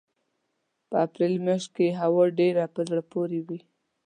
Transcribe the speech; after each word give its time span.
په 0.89 0.95
اپرېل 1.05 1.33
مياشت 1.45 1.69
کې 1.75 1.83
یې 1.87 1.93
هوا 2.01 2.23
ډېره 2.39 2.63
په 2.75 2.81
زړه 2.89 3.01
پورې 3.11 3.39
وي. 3.47 3.59